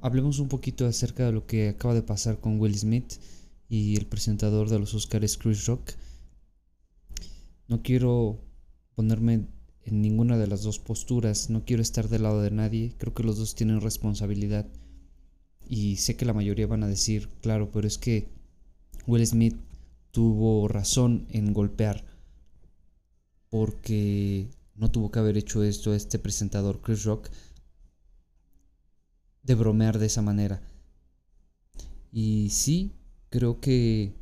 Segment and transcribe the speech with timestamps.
[0.00, 3.14] hablemos un poquito acerca de lo que acaba de pasar con Will Smith
[3.68, 5.92] y el presentador de los Oscars Chris Rock.
[7.66, 8.38] No quiero
[8.94, 9.46] ponerme
[9.84, 13.22] en ninguna de las dos posturas, no quiero estar del lado de nadie, creo que
[13.22, 14.66] los dos tienen responsabilidad.
[15.68, 18.28] Y sé que la mayoría van a decir, claro, pero es que
[19.06, 19.56] Will Smith
[20.10, 22.04] tuvo razón en golpear
[23.50, 27.28] porque no tuvo que haber hecho esto este presentador Chris Rock
[29.48, 30.62] de bromear de esa manera.
[32.12, 32.92] Y sí,
[33.30, 34.14] creo que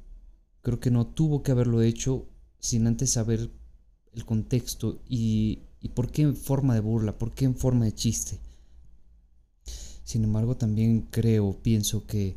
[0.62, 3.50] creo que no tuvo que haberlo hecho sin antes saber
[4.12, 7.94] el contexto y, y por qué en forma de burla, por qué en forma de
[7.94, 8.40] chiste.
[10.04, 12.36] Sin embargo, también creo, pienso que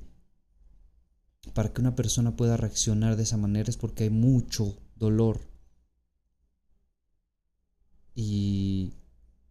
[1.53, 5.39] para que una persona pueda reaccionar de esa manera es porque hay mucho dolor.
[8.15, 8.93] Y,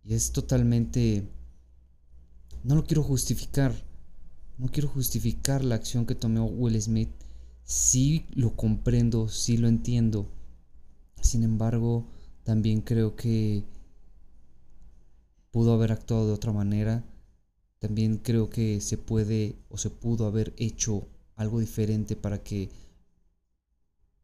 [0.04, 1.37] y es totalmente...
[2.68, 3.72] No lo quiero justificar.
[4.58, 7.08] No quiero justificar la acción que tomó Will Smith.
[7.64, 10.30] Sí lo comprendo, sí lo entiendo.
[11.22, 12.10] Sin embargo,
[12.44, 13.64] también creo que
[15.50, 17.06] pudo haber actuado de otra manera.
[17.78, 22.68] También creo que se puede o se pudo haber hecho algo diferente para que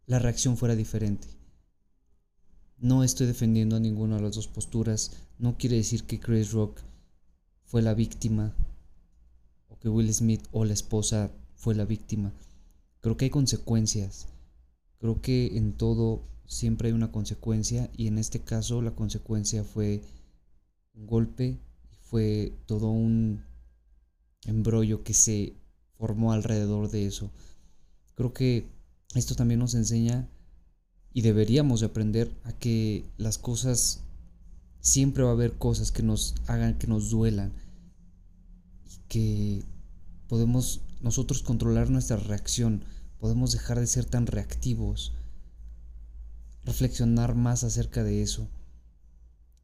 [0.04, 1.28] la reacción fuera diferente.
[2.76, 5.12] No estoy defendiendo a ninguna de las dos posturas.
[5.38, 6.82] No quiere decir que Chris Rock
[7.64, 8.54] fue la víctima
[9.68, 12.32] o que Will Smith o la esposa fue la víctima.
[13.00, 14.26] Creo que hay consecuencias.
[14.98, 20.02] Creo que en todo siempre hay una consecuencia y en este caso la consecuencia fue
[20.94, 21.58] un golpe
[21.90, 23.44] y fue todo un
[24.46, 25.54] embrollo que se
[25.98, 27.30] formó alrededor de eso.
[28.14, 28.66] Creo que
[29.14, 30.28] esto también nos enseña
[31.12, 34.02] y deberíamos de aprender a que las cosas
[34.84, 37.54] siempre va a haber cosas que nos hagan que nos duelan
[38.84, 39.64] y que
[40.28, 42.84] podemos nosotros controlar nuestra reacción,
[43.18, 45.14] podemos dejar de ser tan reactivos,
[46.64, 48.46] reflexionar más acerca de eso.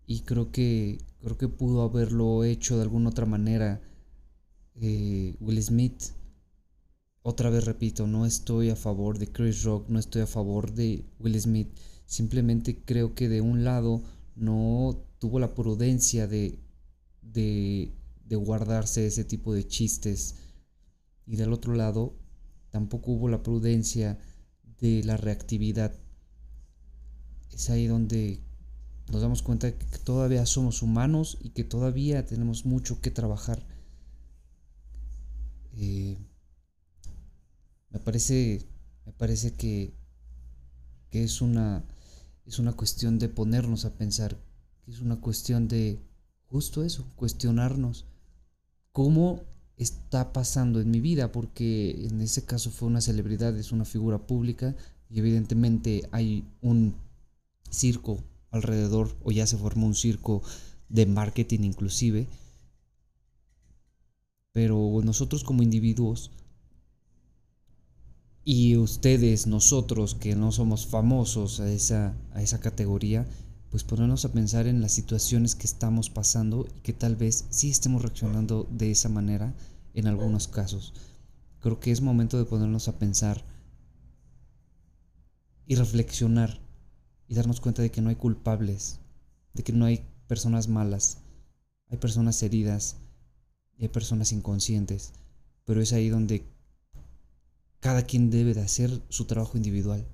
[0.07, 3.83] Y creo que creo que pudo haberlo hecho de alguna otra manera
[4.77, 6.15] eh, Will Smith
[7.23, 11.05] otra vez repito, no estoy a favor de Chris Rock, no estoy a favor de
[11.19, 11.69] Will Smith.
[12.07, 14.03] Simplemente creo que de un lado
[14.41, 16.59] no tuvo la prudencia de,
[17.21, 17.93] de,
[18.31, 20.37] guardarse ese tipo de chistes.
[21.27, 22.17] Y del otro lado
[22.71, 24.19] tampoco hubo la prudencia
[24.81, 25.95] de la reactividad.
[27.53, 28.41] Es ahí donde
[29.11, 33.67] nos damos cuenta que todavía somos humanos y que todavía tenemos mucho que trabajar.
[35.77, 36.17] Eh,
[37.91, 38.67] me parece,
[39.05, 39.95] me parece que,
[41.11, 41.85] que es, una,
[42.51, 44.37] es una cuestión de ponernos a pensar,
[44.89, 46.01] es una cuestión de
[46.47, 48.07] justo eso, cuestionarnos
[48.91, 49.43] cómo
[49.77, 54.27] está pasando en mi vida, porque en ese caso fue una celebridad, es una figura
[54.27, 54.75] pública
[55.09, 56.97] y evidentemente hay un
[57.71, 58.19] circo
[58.51, 60.43] alrededor, o ya se formó un circo
[60.89, 62.27] de marketing inclusive,
[64.51, 66.33] pero nosotros como individuos
[68.45, 73.27] y ustedes, nosotros que no somos famosos a esa, a esa categoría,
[73.71, 77.71] pues ponernos a pensar en las situaciones que estamos pasando y que tal vez sí
[77.71, 79.55] estemos reaccionando de esa manera
[79.95, 80.95] en algunos casos.
[81.61, 83.45] Creo que es momento de ponernos a pensar
[85.67, 86.61] y reflexionar
[87.29, 88.99] y darnos cuenta de que no hay culpables,
[89.55, 91.19] de que no hay personas malas,
[91.89, 92.97] hay personas heridas
[93.77, 95.13] y hay personas inconscientes,
[95.65, 96.45] pero es ahí donde
[97.81, 100.07] cada quien debe de hacer su trabajo individual.